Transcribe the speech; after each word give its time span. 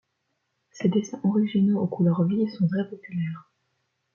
Ses 0.71 0.89
dessins 0.89 1.21
originaux 1.23 1.79
aux 1.79 1.85
couleurs 1.87 2.23
vives 2.23 2.49
sont 2.49 2.67
très 2.67 2.89
populaires. 2.89 3.51